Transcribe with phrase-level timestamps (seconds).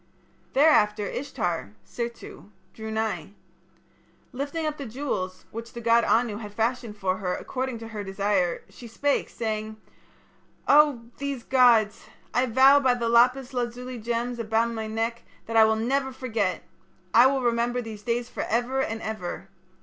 [0.53, 3.33] "Thereafter Ishtar (Sirtu) drew nigh.
[4.31, 8.03] Lifting up the jewels, which the god Anu had fashioned for her according to her
[8.03, 9.77] desire, she spake, saying:
[10.67, 11.03] 'Oh!
[11.19, 12.07] these gods!
[12.33, 16.63] I vow by the lapis lazuli gems upon my neck that I will never forget!
[17.13, 19.49] I will remember these days for ever and ever.